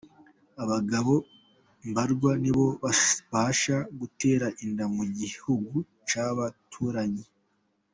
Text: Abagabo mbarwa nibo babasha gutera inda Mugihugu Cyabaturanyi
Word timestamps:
Abagabo 0.63 1.13
mbarwa 1.89 2.31
nibo 2.41 2.67
babasha 2.83 3.77
gutera 3.99 4.47
inda 4.65 4.85
Mugihugu 4.95 5.75
Cyabaturanyi 6.07 7.25